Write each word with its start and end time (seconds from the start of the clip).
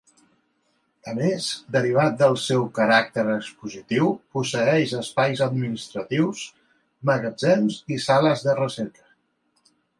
A 1.09 1.11
més, 1.17 1.49
derivat 1.75 2.15
del 2.21 2.37
seu 2.45 2.65
caràcter 2.79 3.25
expositiu, 3.35 4.09
posseeix 4.37 4.97
espais 5.03 5.45
administratius, 5.49 6.43
magatzems 7.11 7.81
i 7.99 8.03
sales 8.11 8.47
de 8.51 8.61
recerca. 8.65 9.11